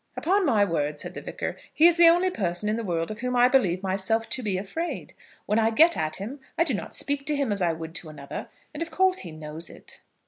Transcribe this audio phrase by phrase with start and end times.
[0.17, 3.19] "Upon my word," said the Vicar, "he is the only person in the world of
[3.19, 5.13] whom I believe myself to be afraid.
[5.45, 8.09] When I get at him I do not speak to him as I would to
[8.09, 9.99] another; and of course he knows it."